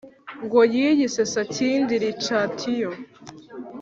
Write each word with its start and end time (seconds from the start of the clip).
Ngo 0.43 0.59
yiyise 0.73 1.21
Sakindi 1.33 1.93
Richatio 2.03 2.89